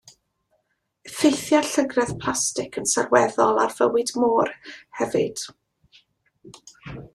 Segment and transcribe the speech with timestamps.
[1.09, 4.53] Effeithia llygredd plastig yn sylweddol ar fywyd môr
[5.03, 5.45] hefyd.